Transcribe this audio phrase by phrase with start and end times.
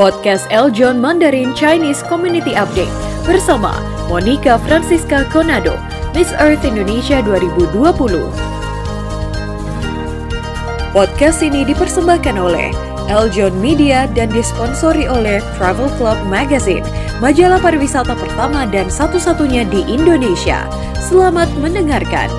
[0.00, 2.88] Podcast Eljon Mandarin Chinese Community Update
[3.28, 5.76] bersama Monica Francisca Conado,
[6.16, 7.68] Miss Earth Indonesia 2020.
[10.96, 12.72] Podcast ini dipersembahkan oleh
[13.12, 16.88] Eljon Media dan disponsori oleh Travel Club Magazine,
[17.20, 20.64] majalah pariwisata pertama dan satu-satunya di Indonesia.
[20.96, 22.32] Selamat mendengarkan.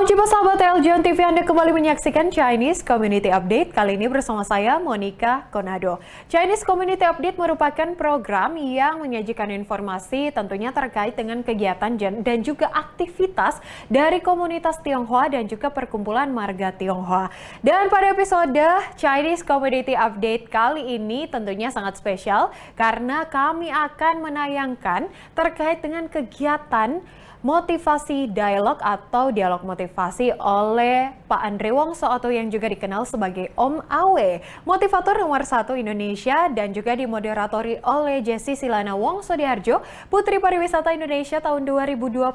[0.00, 3.76] Salam jumpa sahabat Eljon TV Anda kembali menyaksikan Chinese Community Update.
[3.76, 10.72] Kali ini bersama saya Monica Konado Chinese Community Update merupakan program yang menyajikan informasi tentunya
[10.72, 13.60] terkait dengan kegiatan dan juga aktivitas
[13.92, 17.28] dari komunitas Tionghoa dan juga perkumpulan marga Tionghoa.
[17.60, 18.56] Dan pada episode
[18.96, 27.04] Chinese Community Update kali ini tentunya sangat spesial Karena kami akan menayangkan terkait dengan kegiatan
[27.40, 33.80] motivasi dialog atau dialog motivasi oleh Pak Andre Wongso atau yang juga dikenal sebagai Om
[33.88, 39.80] Awe, motivator nomor satu Indonesia dan juga dimoderatori oleh Jessi Silana Wongso Diharjo,
[40.12, 42.28] Putri Pariwisata Indonesia tahun 2020.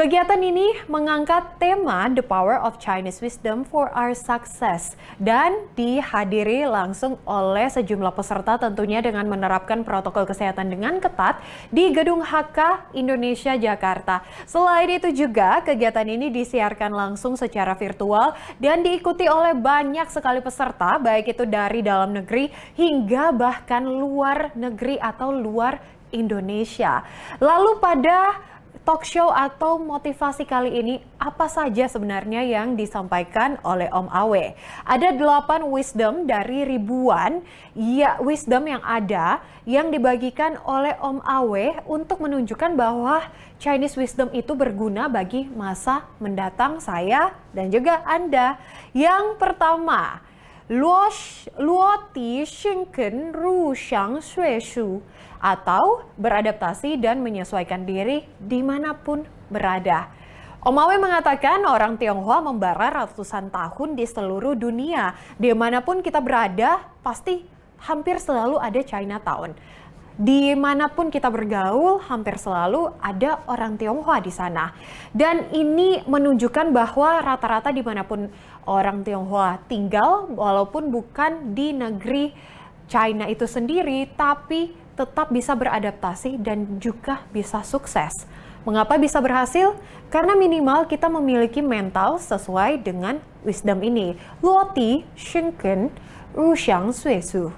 [0.00, 7.20] Kegiatan ini mengangkat tema The Power of Chinese Wisdom for Our Success dan dihadiri langsung
[7.28, 14.24] oleh sejumlah peserta tentunya dengan menerapkan protokol kesehatan dengan ketat di Gedung HK Indonesia Jakarta.
[14.48, 20.96] Selain itu juga kegiatan ini disiarkan langsung secara virtual dan diikuti oleh banyak sekali peserta
[20.96, 25.76] baik itu dari dalam negeri hingga bahkan luar negeri atau luar
[26.08, 27.04] Indonesia.
[27.38, 28.49] Lalu pada
[28.82, 34.56] talk show atau motivasi kali ini apa saja sebenarnya yang disampaikan oleh Om Awe?
[34.88, 37.44] Ada delapan wisdom dari ribuan
[37.76, 43.28] ya wisdom yang ada yang dibagikan oleh Om Awe untuk menunjukkan bahwa
[43.60, 48.56] Chinese wisdom itu berguna bagi masa mendatang saya dan juga Anda.
[48.96, 50.24] Yang pertama,
[50.70, 51.10] luo
[51.58, 55.02] luo ti shinken ru shang shui shu
[55.42, 60.06] atau beradaptasi dan menyesuaikan diri di mana pun berada.
[60.60, 65.16] Omawe mengatakan orang Tionghoa membara ratusan tahun di seluruh dunia.
[65.40, 67.42] Di mana pun kita berada, pasti
[67.80, 69.56] hampir selalu ada Chinatown.
[70.20, 74.76] Di mana pun kita bergaul, hampir selalu ada orang Tionghoa di sana.
[75.16, 78.28] Dan ini menunjukkan bahwa rata-rata di mana pun
[78.68, 82.32] orang Tionghoa tinggal, walaupun bukan di negeri
[82.90, 88.28] China itu sendiri, tapi tetap bisa beradaptasi dan juga bisa sukses.
[88.68, 89.72] Mengapa bisa berhasil?
[90.12, 94.20] Karena minimal kita memiliki mental sesuai dengan wisdom ini.
[94.44, 95.88] Luoti Shinken
[96.36, 97.48] Rushang Suesu.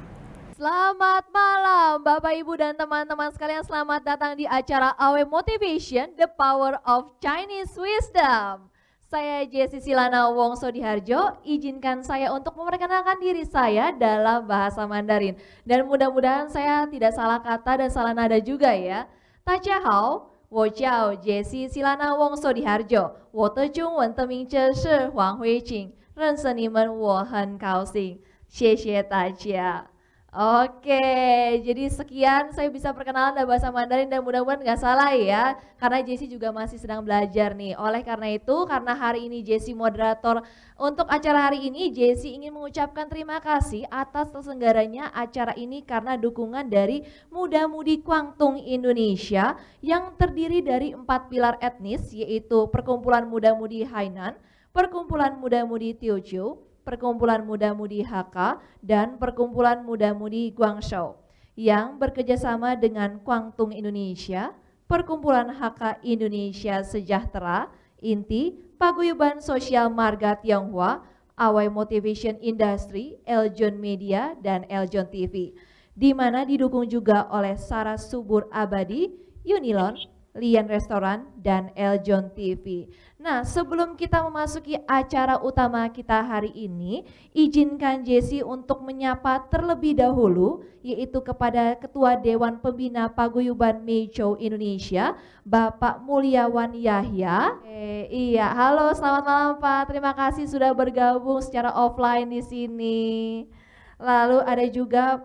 [0.54, 6.78] Selamat malam Bapak Ibu dan teman-teman sekalian selamat datang di acara Awe Motivation The Power
[6.86, 8.71] of Chinese Wisdom.
[9.11, 15.39] Saya Jessi Silana Wongso Diharjo, izinkan saya untuk memperkenalkan diri saya dalam bahasa Mandarin.
[15.63, 19.07] Dan mudah-mudahan saya tidak salah kata dan salah nada juga ya.
[19.47, 25.95] Hao, wo jiao Jessi Silana Wongso Diharjo, wo de zhongwen de mingzhe shi Huang Huiqing,
[26.15, 28.19] 认识你们我很高兴，
[28.49, 29.87] 谢谢大家。
[30.32, 30.96] Oke,
[31.60, 36.24] jadi sekian saya bisa perkenalan dalam bahasa Mandarin dan mudah-mudahan nggak salah ya, karena Jesse
[36.24, 37.76] juga masih sedang belajar nih.
[37.76, 40.40] Oleh karena itu, karena hari ini Jesse moderator
[40.80, 46.64] untuk acara hari ini, Jesse ingin mengucapkan terima kasih atas terselenggaranya acara ini karena dukungan
[46.64, 54.40] dari muda-mudi Kuangtung Indonesia yang terdiri dari empat pilar etnis yaitu Perkumpulan Muda-Mudi Hainan,
[54.72, 61.22] Perkumpulan Muda-Mudi Teochew, Perkumpulan Muda-Mudi HK, dan Perkumpulan Muda-Mudi Guangzhou
[61.56, 64.56] yang bekerjasama dengan Kuangtung Indonesia,
[64.88, 67.72] Perkumpulan HK Indonesia Sejahtera,
[68.02, 71.00] Inti, Paguyuban Sosial Marga Tionghoa,
[71.38, 75.56] Awai Motivation Industry, Eljon Media, dan Eljon TV,
[75.96, 79.08] di mana didukung juga oleh Saras Subur Abadi,
[79.46, 79.96] Unilon,
[80.36, 82.88] Lian Restoran, dan Eljon TV.
[83.22, 90.66] Nah, sebelum kita memasuki acara utama kita hari ini, izinkan Jesse untuk menyapa terlebih dahulu,
[90.82, 95.14] yaitu kepada Ketua Dewan Pembina Paguyuban Meicho Indonesia,
[95.46, 97.62] Bapak Mulyawan Yahya.
[97.62, 103.46] Eh, iya, halo selamat malam Pak, terima kasih sudah bergabung secara offline di sini.
[104.02, 105.22] Lalu ada juga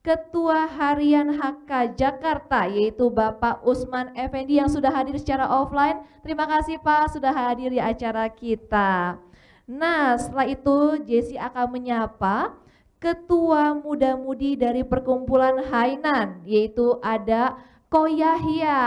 [0.00, 6.00] Ketua Harian HK Jakarta yaitu Bapak Usman Effendi yang sudah hadir secara offline.
[6.24, 9.20] Terima kasih Pak sudah hadir di acara kita.
[9.68, 12.56] Nah setelah itu Jesse akan menyapa
[12.96, 17.60] Ketua Muda-Mudi dari Perkumpulan Hainan yaitu ada
[17.92, 18.80] Koyahya.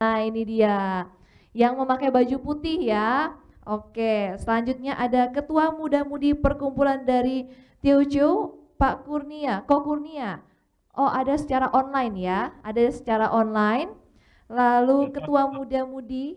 [0.00, 1.04] Nah ini dia
[1.52, 3.36] yang memakai baju putih ya.
[3.68, 7.48] Oke, selanjutnya ada Ketua Muda-Mudi Perkumpulan dari
[7.84, 10.44] Teojo, Pak Kurnia, Kok Kurnia.
[10.92, 13.96] Oh, ada secara online ya, ada secara online.
[14.44, 16.36] Lalu Ketua Muda-Mudi,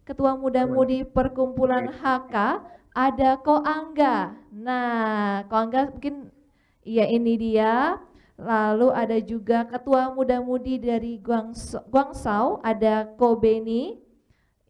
[0.00, 2.64] Ketua Muda-Mudi Perkumpulan HK,
[2.96, 4.32] ada Ko Angga.
[4.48, 6.32] Nah, Ko Angga mungkin
[6.80, 8.00] iya ini dia.
[8.40, 14.00] Lalu ada juga Ketua Muda-Mudi dari Guangzhou, ada Ko Beni.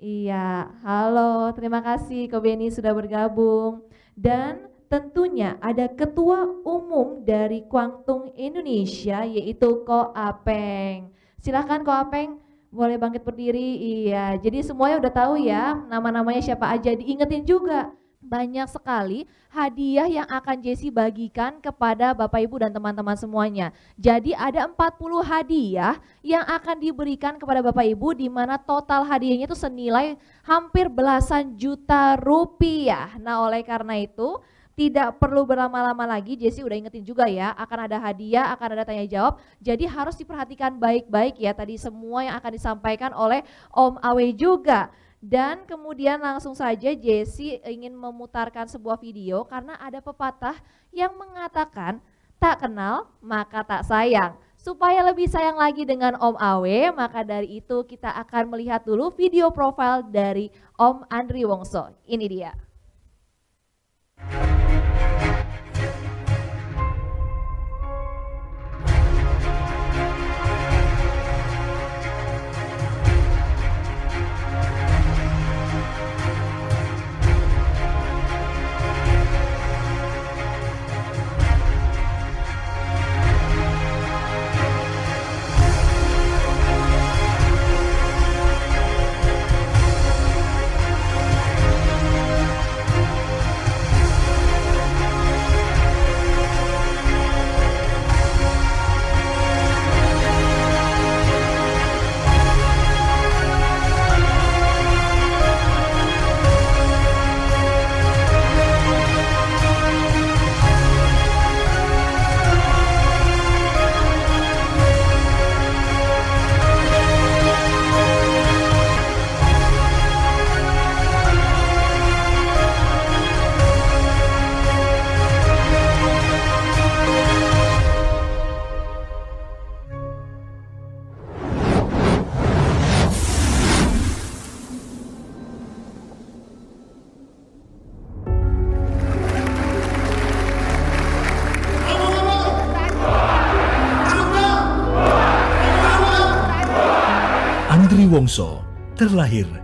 [0.02, 3.86] Iya, halo, terima kasih Ko Beni sudah bergabung.
[4.18, 11.08] Dan tentunya ada Ketua Umum dari Kuangtung Indonesia yaitu Ko Apeng.
[11.40, 12.36] Silahkan Ko Apeng,
[12.68, 13.80] boleh bangkit berdiri.
[14.04, 17.88] Iya, jadi semuanya udah tahu ya nama-namanya siapa aja, diingetin juga
[18.22, 23.74] banyak sekali hadiah yang akan Jesse bagikan kepada Bapak Ibu dan teman-teman semuanya.
[23.96, 29.58] Jadi ada 40 hadiah yang akan diberikan kepada Bapak Ibu di mana total hadiahnya itu
[29.58, 33.16] senilai hampir belasan juta rupiah.
[33.18, 34.38] Nah, oleh karena itu
[34.72, 39.04] tidak perlu berlama-lama lagi, Jesse udah ingetin juga ya, akan ada hadiah, akan ada tanya
[39.04, 39.36] jawab.
[39.60, 44.88] Jadi harus diperhatikan baik-baik ya tadi semua yang akan disampaikan oleh Om Awe juga.
[45.22, 50.58] Dan kemudian langsung saja Jesse ingin memutarkan sebuah video karena ada pepatah
[50.90, 52.02] yang mengatakan
[52.42, 54.34] tak kenal maka tak sayang.
[54.58, 59.50] Supaya lebih sayang lagi dengan Om Awe, maka dari itu kita akan melihat dulu video
[59.50, 61.90] profil dari Om Andri Wongso.
[62.06, 62.71] Ini dia.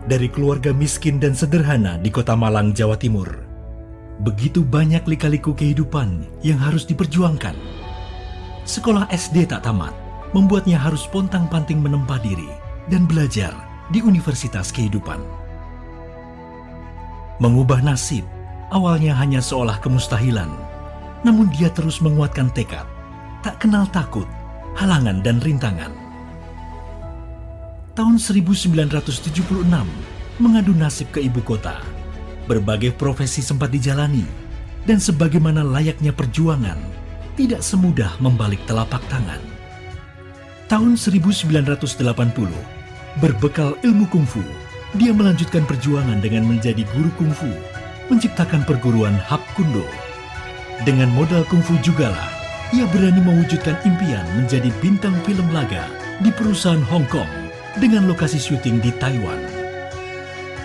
[0.08, 3.28] Dari keluarga miskin dan sederhana di kota Malang, Jawa Timur.
[4.24, 7.52] Begitu banyak lika-liku kehidupan yang harus diperjuangkan.
[8.64, 9.92] Sekolah SD tak tamat,
[10.32, 12.48] membuatnya harus pontang-panting menempa diri
[12.88, 13.52] dan belajar
[13.92, 15.20] di universitas kehidupan.
[17.38, 18.24] Mengubah nasib,
[18.72, 20.50] awalnya hanya seolah kemustahilan,
[21.22, 22.88] namun dia terus menguatkan tekad,
[23.44, 24.26] tak kenal takut,
[24.74, 25.97] halangan dan rintangan
[27.98, 29.42] tahun 1976
[30.38, 31.82] mengadu nasib ke ibu kota.
[32.46, 34.22] Berbagai profesi sempat dijalani
[34.86, 36.78] dan sebagaimana layaknya perjuangan,
[37.34, 39.42] tidak semudah membalik telapak tangan.
[40.70, 41.98] Tahun 1980,
[43.18, 44.46] berbekal ilmu kungfu,
[44.94, 47.50] dia melanjutkan perjuangan dengan menjadi guru kungfu,
[48.14, 49.82] menciptakan perguruan Hap Kundo.
[50.86, 52.30] Dengan modal kungfu jugalah,
[52.70, 55.90] ia berani mewujudkan impian menjadi bintang film laga
[56.22, 57.47] di perusahaan Hong Kong
[57.78, 59.38] dengan lokasi syuting di Taiwan.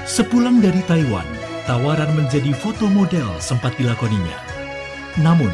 [0.03, 1.25] Sepulang dari Taiwan,
[1.69, 4.35] tawaran menjadi foto model sempat dilakoninya.
[5.21, 5.53] Namun,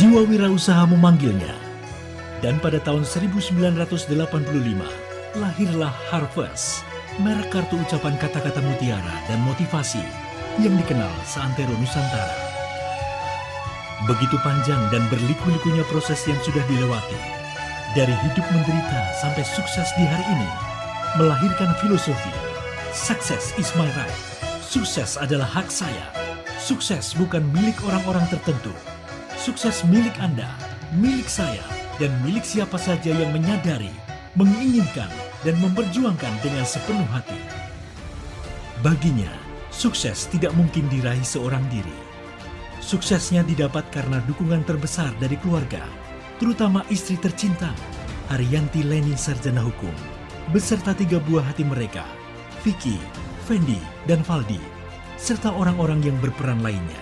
[0.00, 1.54] jiwa wirausaha memanggilnya.
[2.40, 4.10] Dan pada tahun 1985,
[5.36, 6.82] lahirlah Harvest,
[7.20, 10.02] merek kartu ucapan kata-kata mutiara dan motivasi
[10.58, 12.34] yang dikenal seantero Nusantara.
[14.04, 17.20] Begitu panjang dan berliku-likunya proses yang sudah dilewati,
[17.94, 20.73] dari hidup menderita sampai sukses di hari ini,
[21.14, 22.54] melahirkan filosofi
[22.94, 24.18] Success is my right.
[24.62, 26.14] Sukses adalah hak saya.
[26.62, 28.70] Sukses bukan milik orang-orang tertentu.
[29.34, 30.46] Sukses milik Anda,
[30.94, 31.62] milik saya,
[31.98, 33.90] dan milik siapa saja yang menyadari,
[34.38, 35.10] menginginkan,
[35.42, 37.38] dan memperjuangkan dengan sepenuh hati.
[38.78, 39.30] Baginya,
[39.74, 41.98] sukses tidak mungkin diraih seorang diri.
[42.78, 45.82] Suksesnya didapat karena dukungan terbesar dari keluarga,
[46.38, 47.74] terutama istri tercinta,
[48.30, 50.13] Haryanti Leni Sarjana Hukum
[50.52, 52.04] beserta tiga buah hati mereka,
[52.60, 53.00] Vicky,
[53.48, 54.60] Fendi, dan Valdi,
[55.16, 57.00] serta orang-orang yang berperan lainnya.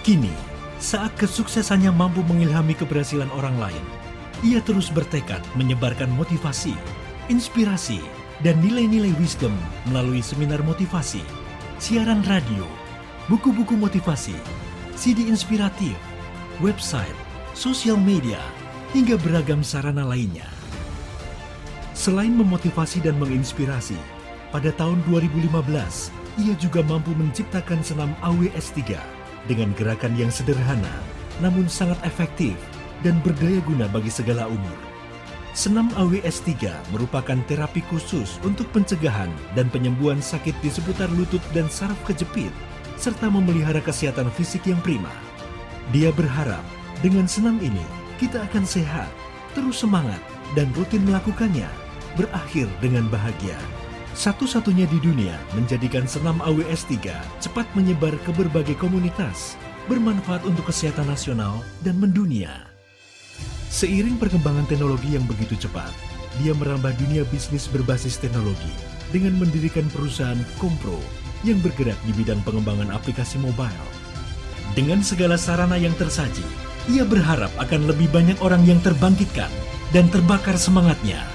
[0.00, 0.32] Kini,
[0.80, 3.84] saat kesuksesannya mampu mengilhami keberhasilan orang lain,
[4.42, 6.74] ia terus bertekad menyebarkan motivasi,
[7.30, 8.02] inspirasi,
[8.42, 9.54] dan nilai-nilai wisdom
[9.86, 11.22] melalui seminar motivasi,
[11.78, 12.66] siaran radio,
[13.30, 14.34] buku-buku motivasi,
[14.98, 15.94] CD inspiratif,
[16.58, 17.14] website,
[17.54, 18.42] sosial media,
[18.90, 20.61] hingga beragam sarana lainnya.
[22.02, 23.94] Selain memotivasi dan menginspirasi,
[24.50, 25.54] pada tahun 2015
[26.42, 28.98] ia juga mampu menciptakan senam AWS 3
[29.46, 30.90] dengan gerakan yang sederhana
[31.38, 32.58] namun sangat efektif
[33.06, 34.78] dan berdaya guna bagi segala umur.
[35.54, 41.70] Senam AWS 3 merupakan terapi khusus untuk pencegahan dan penyembuhan sakit di seputar lutut dan
[41.70, 42.50] saraf kejepit,
[42.98, 45.14] serta memelihara kesehatan fisik yang prima.
[45.94, 46.66] Dia berharap
[46.98, 47.86] dengan senam ini
[48.18, 49.06] kita akan sehat,
[49.54, 50.18] terus semangat,
[50.58, 51.81] dan rutin melakukannya,
[52.16, 53.56] berakhir dengan bahagia.
[54.12, 59.56] Satu-satunya di dunia menjadikan senam AWS 3 cepat menyebar ke berbagai komunitas,
[59.88, 62.68] bermanfaat untuk kesehatan nasional dan mendunia.
[63.72, 65.88] Seiring perkembangan teknologi yang begitu cepat,
[66.44, 68.68] dia merambah dunia bisnis berbasis teknologi
[69.08, 71.00] dengan mendirikan perusahaan Kompro
[71.40, 73.88] yang bergerak di bidang pengembangan aplikasi mobile.
[74.76, 76.44] Dengan segala sarana yang tersaji,
[76.92, 79.48] ia berharap akan lebih banyak orang yang terbangkitkan
[79.96, 81.31] dan terbakar semangatnya.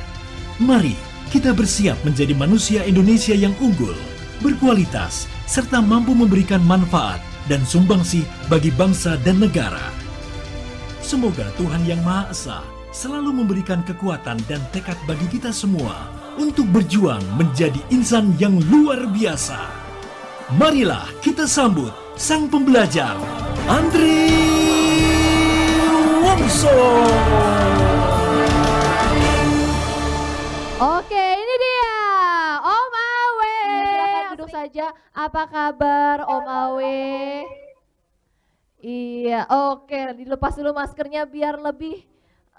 [0.58, 0.98] Mari
[1.30, 3.94] kita bersiap menjadi manusia Indonesia yang unggul,
[4.42, 9.94] berkualitas, serta mampu memberikan manfaat dan sumbangsi bagi bangsa dan negara.
[11.06, 12.60] Semoga Tuhan Yang Maha Esa
[12.90, 16.10] selalu memberikan kekuatan dan tekad bagi kita semua
[16.42, 19.62] untuk berjuang menjadi insan yang luar biasa.
[20.58, 23.14] Marilah kita sambut sang pembelajar,
[23.70, 24.34] Andri
[26.26, 26.74] Wongso.
[34.68, 34.92] Saja.
[35.16, 37.08] Apa kabar Om Awe?
[38.84, 39.96] Iya, oke.
[40.20, 42.04] Dilepas dulu maskernya biar lebih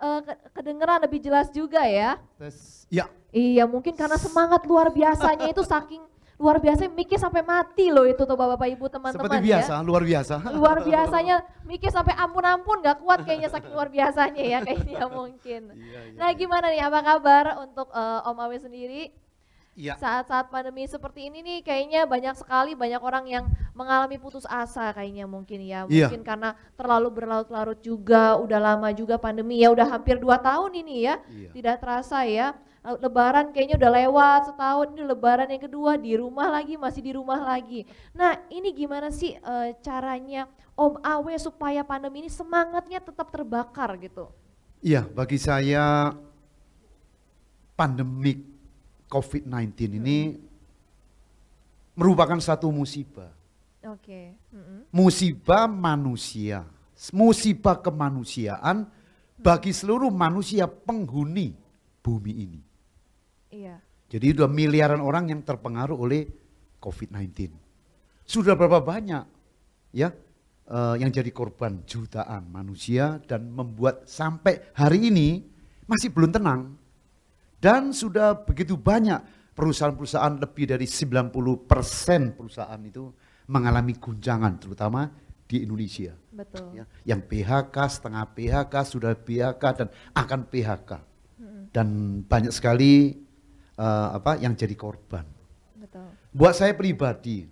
[0.00, 0.24] uh,
[0.56, 2.16] kedengeran lebih jelas juga ya.
[2.40, 3.04] Tes, ya.
[3.28, 6.00] Iya, mungkin karena semangat luar biasanya itu saking
[6.38, 9.82] luar biasa mikir sampai mati loh itu tuh bapak-bapak ibu teman-teman Seperti biasa, ya.
[9.82, 10.34] luar biasa.
[10.54, 11.36] Luar biasanya
[11.66, 15.62] mikir sampai ampun-ampun gak kuat kayaknya saking luar biasanya ya kayaknya mungkin.
[15.76, 19.10] Iya, iya, Nah gimana nih apa kabar untuk uh, Om Awe sendiri?
[19.78, 19.94] Iya.
[19.94, 23.44] Saat-saat pandemi seperti ini nih kayaknya banyak sekali banyak orang yang
[23.78, 25.86] mengalami putus asa kayaknya mungkin ya.
[25.86, 26.10] Iya.
[26.10, 31.06] Mungkin karena terlalu berlarut-larut juga, udah lama juga pandemi ya, udah hampir dua tahun ini
[31.06, 31.22] ya.
[31.30, 31.50] Iya.
[31.54, 32.58] Tidak terasa ya.
[32.82, 37.38] Lebaran kayaknya udah lewat setahun, ini lebaran yang kedua di rumah lagi, masih di rumah
[37.38, 37.86] lagi.
[38.16, 39.54] Nah ini gimana sih e,
[39.84, 44.32] caranya Om Awe supaya pandemi ini semangatnya tetap terbakar gitu?
[44.80, 46.16] Iya, bagi saya
[47.76, 48.47] pandemik
[49.08, 50.36] COVID-19 ini
[51.98, 53.32] merupakan satu musibah.
[53.88, 54.36] Oke.
[54.52, 54.86] Mm-mm.
[54.92, 56.62] Musibah manusia,
[57.10, 58.86] musibah kemanusiaan
[59.38, 61.56] bagi seluruh manusia penghuni
[62.04, 62.60] bumi ini.
[63.48, 63.80] Iya.
[64.08, 66.24] Jadi sudah miliaran orang yang terpengaruh oleh
[66.80, 67.52] COVID-19.
[68.28, 69.24] Sudah berapa banyak
[69.92, 70.12] ya
[70.68, 75.44] eh, yang jadi korban jutaan manusia dan membuat sampai hari ini
[75.88, 76.76] masih belum tenang.
[77.58, 79.18] Dan sudah begitu banyak
[79.58, 83.10] perusahaan-perusahaan lebih dari 90% perusahaan itu
[83.50, 85.10] mengalami guncangan terutama
[85.48, 86.14] di Indonesia.
[86.30, 86.78] Betul.
[86.78, 90.90] Ya, yang PHK, setengah PHK, sudah PHK dan akan PHK.
[91.74, 93.12] Dan banyak sekali
[93.76, 95.26] uh, apa yang jadi korban.
[95.74, 96.06] Betul.
[96.30, 97.44] Buat saya pribadi,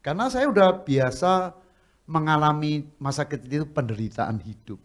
[0.00, 1.58] karena saya udah biasa
[2.06, 4.78] mengalami masa kecil itu penderitaan hidup.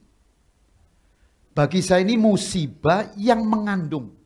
[1.55, 4.25] Bagi saya ini musibah yang mengandung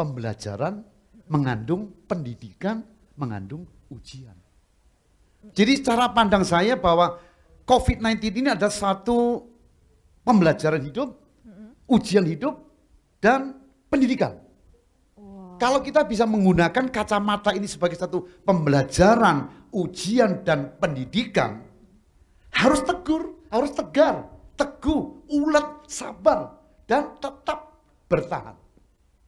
[0.00, 0.80] pembelajaran,
[1.28, 2.80] mengandung pendidikan,
[3.20, 4.32] mengandung ujian.
[5.52, 7.20] Jadi cara pandang saya bahwa
[7.68, 9.44] COVID-19 ini ada satu
[10.24, 11.20] pembelajaran hidup,
[11.84, 12.56] ujian hidup,
[13.20, 13.60] dan
[13.92, 14.40] pendidikan.
[15.60, 21.60] Kalau kita bisa menggunakan kacamata ini sebagai satu pembelajaran, ujian, dan pendidikan,
[22.56, 24.24] harus tegur, harus tegar,
[24.56, 26.56] teguh, ulet, sabar,
[26.88, 27.76] dan tetap
[28.08, 28.56] bertahan.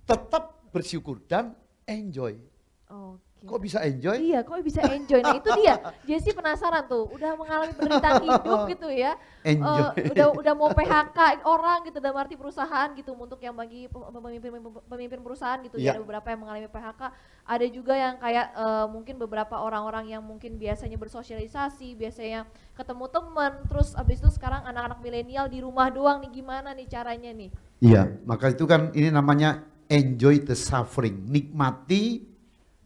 [0.08, 1.52] Tetap bersyukur dan
[1.84, 2.40] enjoy.
[2.88, 3.32] Oke.
[3.42, 4.16] Kok bisa enjoy?
[4.22, 5.18] Iya, kok bisa enjoy?
[5.18, 5.74] Nah itu dia.
[6.06, 9.18] Jesse penasaran tuh, udah mengalami penderitaan hidup gitu ya.
[9.42, 9.98] Enjoy.
[9.98, 14.62] Eh, udah udah mau PHK orang gitu dalam arti perusahaan gitu untuk yang bagi pemimpin
[14.86, 15.90] pemimpin perusahaan gitu ya.
[15.90, 15.92] Iya.
[15.98, 17.02] Ada beberapa yang mengalami PHK,
[17.42, 22.46] ada juga yang kayak eh, mungkin beberapa orang-orang yang mungkin biasanya bersosialisasi, biasanya
[22.78, 27.34] ketemu teman, terus abis itu sekarang anak-anak milenial di rumah doang nih gimana nih caranya
[27.34, 27.50] nih?
[27.82, 32.22] Iya, maka itu kan ini namanya enjoy the suffering, nikmati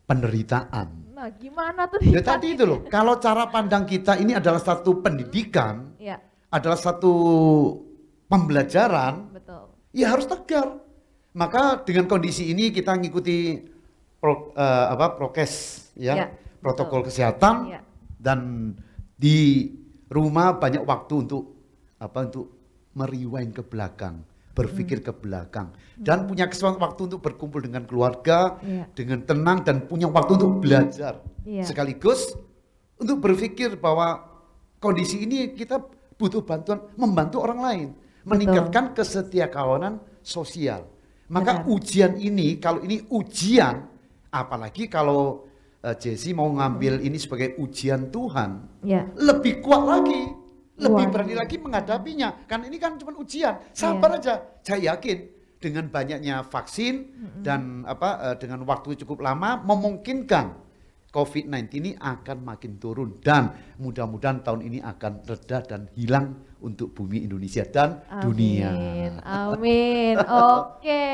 [0.04, 1.12] penderitaan.
[1.16, 2.00] Nah, gimana tuh?
[2.04, 6.20] Ya tadi itu loh, kalau cara pandang kita ini adalah satu pendidikan, Ya,
[6.52, 7.12] adalah satu
[8.28, 9.72] pembelajaran, betul.
[9.96, 10.82] ya harus tegar.
[11.36, 13.60] Maka dengan kondisi ini kita ngikuti
[14.20, 15.52] pro, eh, apa prokes
[15.96, 16.26] ya, Ya,
[16.60, 17.08] protokol betul.
[17.12, 17.80] kesehatan Ya.
[18.20, 18.72] dan
[19.16, 19.68] di
[20.08, 21.56] rumah banyak waktu untuk
[21.96, 22.52] apa untuk
[22.92, 24.20] meriwain ke belakang,
[24.56, 25.06] berpikir Hmm.
[25.06, 25.68] ke belakang
[26.00, 28.88] dan punya kesempatan waktu untuk berkumpul dengan keluarga Ya.
[28.96, 31.20] dengan tenang dan punya waktu untuk belajar.
[31.44, 31.68] Iya.
[31.68, 32.32] Sekaligus
[32.96, 34.24] untuk berpikir bahwa
[34.80, 35.76] kondisi ini kita
[36.16, 37.88] butuh bantuan membantu orang lain,
[38.24, 40.88] meningkatkan kesetiakawanan sosial.
[41.28, 41.68] Maka Benar.
[41.68, 43.84] ujian ini kalau ini ujian
[44.30, 45.44] apalagi kalau
[45.84, 50.32] uh, Jesse mau ngambil ini sebagai ujian Tuhan, Ya, lebih kuat lagi,
[50.76, 51.12] lebih Waduh.
[51.12, 52.28] berani lagi menghadapinya.
[52.44, 53.56] Kan ini kan cuma ujian.
[53.72, 54.44] Sabar aja.
[54.60, 55.18] Saya yakin
[55.56, 56.94] dengan banyaknya vaksin
[57.40, 60.65] dan apa uh, dengan waktu cukup lama memungkinkan
[61.14, 67.22] COVID-19 ini akan makin turun dan mudah-mudahan tahun ini akan reda dan hilang untuk bumi
[67.22, 68.72] Indonesia dan dunia.
[68.72, 70.16] Amin, amin.
[70.58, 71.04] Oke.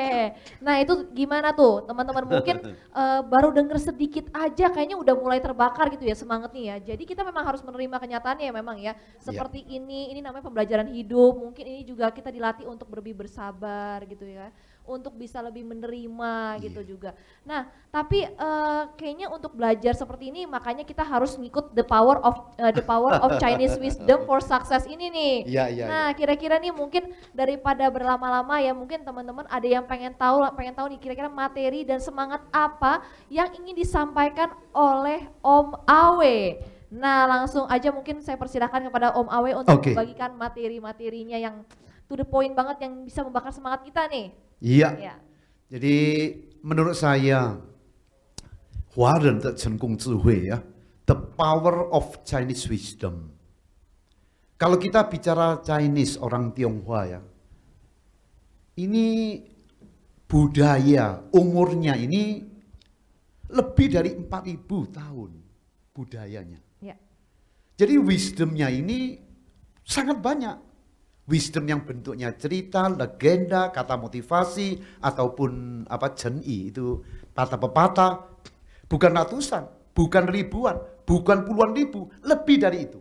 [0.62, 2.56] Nah itu gimana tuh teman-teman mungkin
[3.02, 6.94] eh, baru denger sedikit aja kayaknya udah mulai terbakar gitu ya semangatnya ya.
[6.94, 8.92] Jadi kita memang harus menerima kenyataannya ya memang ya.
[9.18, 11.36] Seperti ini, ini namanya pembelajaran hidup.
[11.36, 14.50] Mungkin ini juga kita dilatih untuk lebih bersabar gitu ya.
[14.82, 16.88] Untuk bisa lebih menerima gitu Iya.
[16.88, 17.10] juga.
[17.46, 22.50] Nah tapi eh, kayaknya untuk belajar seperti ini makanya kita harus ngikut the power of
[22.58, 25.34] eh, the power of Chinese wisdom for success ini nih.
[25.46, 30.42] Iya, iya, Nah, kira-kira nih mungkin daripada berlama-lama ya, mungkin teman-teman ada yang pengen tahu,
[30.56, 36.58] pengen tahu nih kira-kira materi dan semangat apa yang ingin disampaikan oleh Om Awe.
[36.92, 39.96] Nah, langsung aja mungkin saya persilahkan kepada Om Awe untuk Oke.
[39.96, 41.64] membagikan materi-materinya yang
[42.04, 44.32] to the point banget yang bisa membakar semangat kita nih.
[44.62, 44.88] Iya.
[44.96, 45.14] Ya.
[45.74, 45.96] Jadi
[46.62, 47.58] menurut saya
[48.94, 49.50] Warren de
[50.38, 50.62] ya,
[51.08, 53.34] the power of Chinese wisdom.
[54.60, 57.20] Kalau kita bicara Chinese orang Tionghoa ya,
[58.78, 59.40] ini
[60.28, 62.46] budaya umurnya ini
[63.52, 65.30] lebih dari 4000 tahun
[65.92, 66.60] budayanya.
[66.80, 66.96] Ya.
[67.76, 69.18] Jadi wisdomnya ini
[69.84, 70.71] sangat banyak
[71.22, 76.98] Wisdom yang bentuknya cerita, legenda, kata motivasi, ataupun apa jeni itu
[77.30, 78.12] patah pepatah.
[78.90, 82.98] Bukan ratusan, bukan ribuan, bukan puluhan ribu, lebih dari itu.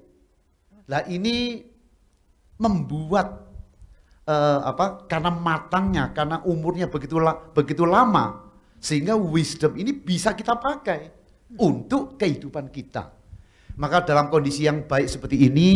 [0.86, 1.66] Lah ini
[2.62, 3.42] membuat
[4.30, 5.10] eh, apa?
[5.10, 11.10] Karena matangnya, karena umurnya begitu la- begitu lama, sehingga wisdom ini bisa kita pakai
[11.58, 13.12] untuk kehidupan kita.
[13.82, 15.70] Maka dalam kondisi yang baik seperti ini,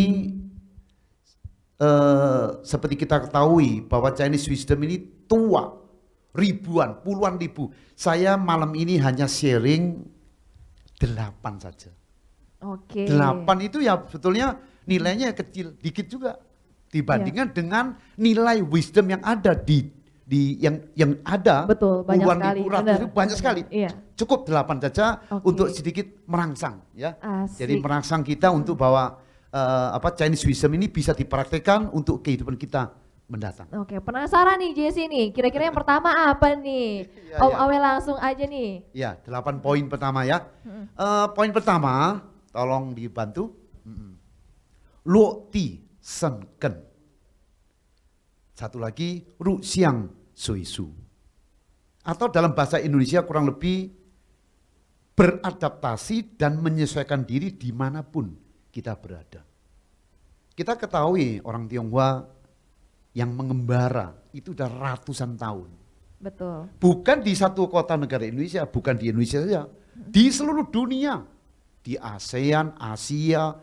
[1.79, 5.71] eh, seperti kita ketahui bahwa Chinese wisdom ini tua,
[6.35, 7.71] ribuan, puluhan ribu.
[7.95, 10.03] Saya malam ini hanya sharing
[10.99, 11.91] delapan saja.
[12.63, 13.05] Oke.
[13.05, 14.57] Delapan itu ya sebetulnya
[14.87, 16.39] nilainya kecil, dikit juga
[16.89, 19.91] dibandingkan dengan nilai wisdom yang ada di
[20.25, 22.57] di yang yang ada Betul, banyak puluhan sekali.
[22.57, 23.61] ribu, ratus ribu, banyak sekali.
[23.69, 23.89] Iya.
[24.17, 25.43] Cukup delapan saja Oke.
[25.53, 27.13] untuk sedikit merangsang ya.
[27.21, 27.61] Asik.
[27.61, 29.21] Jadi merangsang kita untuk bahwa
[29.55, 32.91] eh, apa Chinese wisdom ini bisa dipraktekkan untuk kehidupan kita
[33.25, 33.65] mendatang.
[33.81, 35.33] Oke, penasaran nih Jesse nih.
[35.33, 37.07] Kira-kira yang pertama apa nih?
[37.35, 37.57] Iya, Om iya.
[37.67, 38.71] Awe langsung aja nih.
[38.95, 40.45] Ya, delapan poin pertama ya.
[40.95, 43.51] Eh, poin pertama, tolong dibantu.
[43.83, 44.11] Mm-mm.
[45.09, 46.75] Luo ti sen ken.
[48.55, 50.87] Satu lagi, ru xiang sui su.
[52.07, 53.91] Atau dalam bahasa Indonesia kurang lebih
[55.17, 58.44] beradaptasi dan menyesuaikan diri di mana pun
[58.75, 59.39] kita berada.
[60.51, 62.27] Kita ketahui orang Tionghoa
[63.15, 65.71] yang mengembara itu sudah ratusan tahun
[66.19, 66.67] Betul.
[66.83, 69.63] bukan di satu kota negara Indonesia, bukan di Indonesia saja,
[69.95, 71.23] di seluruh dunia,
[71.79, 73.55] di ASEAN, Asia,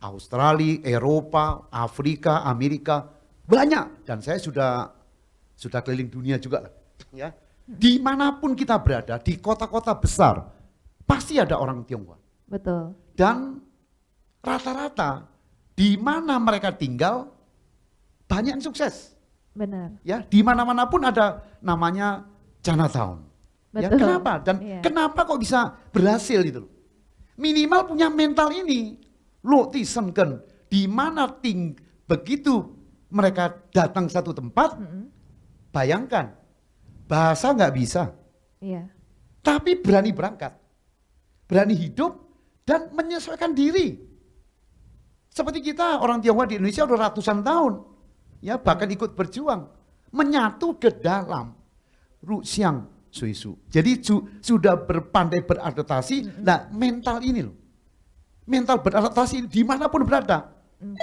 [0.00, 3.08] Australia, Eropa, Afrika, Amerika,
[3.44, 4.08] banyak.
[4.08, 4.88] Dan saya sudah
[5.52, 6.72] sudah keliling dunia juga,
[7.12, 7.32] ya.
[7.64, 10.44] Di mana pun kita berada, di kota-kota besar,
[11.08, 12.20] pasti ada orang Tionghoa.
[12.48, 12.92] Betul.
[13.16, 13.64] Dan
[14.44, 15.24] rata-rata
[15.72, 17.32] di mana mereka tinggal
[18.28, 19.16] banyak yang sukses
[19.56, 19.96] Benar.
[20.04, 22.28] ya di mana-mana pun ada namanya
[22.64, 23.20] Chinatown.
[23.74, 24.00] Ya, Betul.
[24.06, 24.32] kenapa?
[24.40, 24.80] Dan Iya.
[24.80, 26.62] kenapa kok bisa berhasil itu?
[26.62, 26.70] loh?
[27.34, 28.96] Minimal punya mental ini.
[29.44, 31.74] Lo tisenken di mana ting
[32.06, 32.70] begitu
[33.12, 35.10] mereka datang satu tempat, Mm-mm.
[35.74, 36.32] bayangkan
[37.04, 38.14] bahasa nggak bisa,
[38.64, 38.88] Iya.
[39.44, 40.56] tapi berani berangkat,
[41.44, 42.16] berani hidup
[42.64, 44.00] dan menyesuaikan diri.
[45.34, 47.82] Seperti kita orang Tionghoa di Indonesia udah ratusan tahun,
[48.38, 49.66] ya bahkan ikut berjuang,
[50.14, 51.58] menyatu ke dalam
[52.22, 53.58] Ru Xiang Suisu.
[53.66, 56.38] Jadi su, sudah berpandai beradaptasi.
[56.38, 57.56] Nah mental ini loh,
[58.46, 60.54] mental beradaptasi di mana pun berada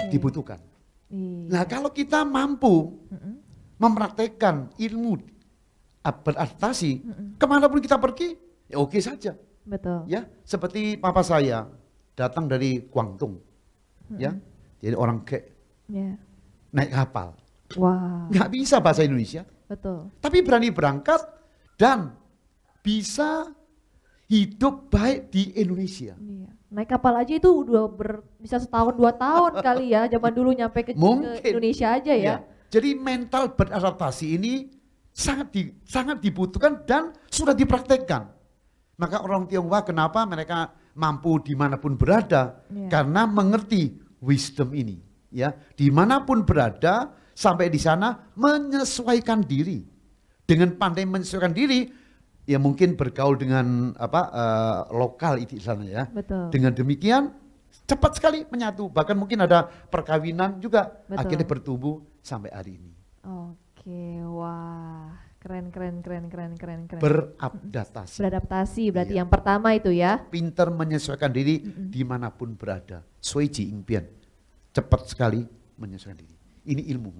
[0.08, 0.64] dibutuhkan.
[1.12, 1.52] Iya.
[1.52, 2.88] Nah kalau kita mampu
[3.76, 5.20] mempraktekkan ilmu
[6.00, 6.90] beradaptasi
[7.36, 8.32] ke mana pun kita pergi,
[8.72, 9.36] ya oke saja.
[9.68, 10.08] Betul.
[10.08, 11.68] Ya seperti papa saya
[12.16, 13.36] datang dari Guangdong,
[14.18, 14.32] ya
[14.78, 15.44] jadi orang kek
[15.86, 16.16] Ya.
[16.72, 17.36] naik kapal,
[17.76, 20.08] Wah, nggak bisa bahasa Indonesia, betul.
[20.18, 21.20] tapi berani berangkat
[21.76, 22.16] dan
[22.80, 23.52] bisa
[24.26, 26.16] hidup baik di Indonesia.
[26.16, 26.48] Iya.
[26.72, 30.08] Naik kapal aja itu udah ber, bisa setahun dua tahun kali ya.
[30.08, 31.48] Zaman dulu nyampe ke, ke.
[31.52, 32.24] Indonesia aja ya.
[32.24, 32.36] Ya,
[32.72, 34.72] Jadi mental beradaptasi ini
[35.12, 38.32] sangat di, sangat dibutuhkan dan sudah dipraktekkan.
[38.96, 42.88] Maka orang Tionghoa kenapa mereka mampu di mana pun berada Iya.
[42.88, 45.02] karena mengerti wisdom ini.
[45.32, 49.80] Ya, di mana pun berada sampai di sana menyesuaikan diri
[50.44, 51.88] dengan pandai menyesuaikan diri
[52.44, 56.04] ya mungkin bergaul dengan apa eh, lokal di sana ya.
[56.12, 56.52] Betul.
[56.52, 57.32] Dengan demikian
[57.88, 58.92] cepat sekali menyatu.
[58.92, 61.18] Bahkan mungkin ada perkawinan juga Betul.
[61.18, 62.92] akhirnya bertumbuh sampai hari ini.
[63.24, 65.31] Oke, wah.
[65.42, 67.02] Keren, keren, keren, keren, keren, keren.
[67.02, 68.22] Beradaptasi.
[68.22, 69.26] Beradaptasi berarti Iya.
[69.26, 70.22] yang pertama itu ya.
[70.30, 73.02] Pinter menyesuaikan diri di mana pun berada.
[73.18, 74.06] Suiji ingpian.
[74.70, 75.42] Cepat sekali
[75.74, 76.34] menyesuaikan diri.
[76.62, 77.10] Ini ilmu.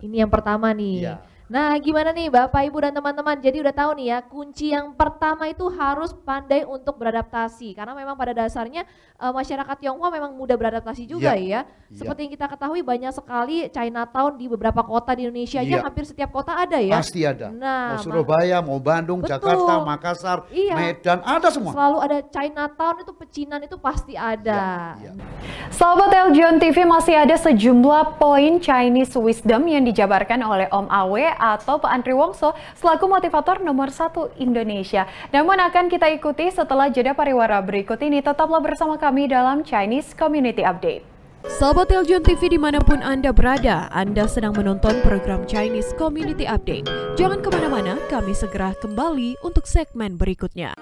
[0.00, 1.04] Ini yang pertama nih.
[1.04, 1.20] Iya.
[1.46, 3.38] Nah, gimana nih Bapak Ibu dan teman-teman?
[3.38, 7.70] Jadi udah tahu nih ya, kunci yang pertama itu harus pandai untuk beradaptasi.
[7.70, 8.82] Karena memang pada dasarnya
[9.14, 11.62] eh, masyarakat Tionghoa memang mudah beradaptasi juga ya.
[11.62, 11.94] Iya.
[11.94, 15.86] Seperti yang kita ketahui banyak sekali Chinatown di beberapa kota di Indonesia aja Iya.
[15.86, 16.98] hampir setiap kota ada ya.
[16.98, 17.54] Pasti ada.
[17.54, 19.38] Nah, mau Surabaya, mau Bandung, Betul.
[19.38, 20.74] Jakarta, Makassar, Iya.
[20.74, 21.70] Medan, ada semua.
[21.70, 24.98] Selalu ada Chinatown itu pecinan itu pasti ada.
[24.98, 25.24] Iya, iya.
[25.70, 31.78] Sahabat Eljon TV masih ada sejumlah poin Chinese wisdom yang dijabarkan oleh Om Awe atau
[31.78, 35.06] Pak Andri Wongso selaku motivator nomor satu Indonesia.
[35.30, 38.24] Namun akan kita ikuti setelah jeda pariwara berikut ini.
[38.24, 41.16] Tetaplah bersama kami dalam Chinese Community Update.
[41.46, 46.90] Sahabat Eljon TV di mana pun Anda berada, Anda sedang menonton program Chinese Community Update.
[47.14, 50.74] Jangan ke mana-mana, kami segera kembali untuk segmen berikutnya.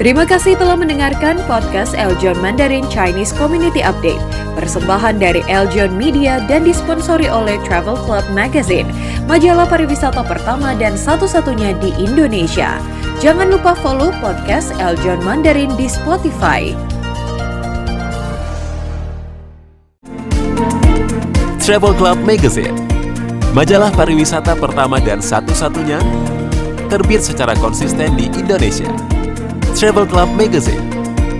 [0.00, 4.24] Terima kasih telah mendengarkan podcast Eljon Mandarin Chinese Community Update.
[4.56, 8.88] Persembahan dari Eljon Media dan disponsori oleh Travel Club Magazine,
[9.28, 12.80] majalah pariwisata pertama dan satu-satunya di Indonesia.
[13.20, 16.72] Jangan lupa follow podcast Eljon Mandarin di Spotify.
[21.60, 22.74] Travel Club Magazine,
[23.52, 26.00] majalah pariwisata pertama dan satu-satunya
[26.88, 29.11] terbit secara konsisten di Indonesia.
[29.72, 30.84] Travel Club Magazine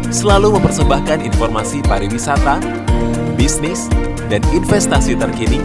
[0.09, 2.61] selalu mempersembahkan informasi pariwisata,
[3.37, 3.92] bisnis,
[4.33, 5.61] dan investasi terkini